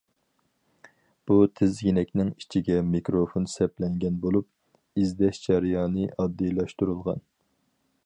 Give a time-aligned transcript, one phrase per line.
[1.31, 4.51] بۇ تىزگىنەكنىڭ ئىچىگە مىكروفون سەپلەنگەن بولۇپ،
[5.03, 7.27] ئىزدەش جەريانى ئاددىيلاشتۇرۇلغان.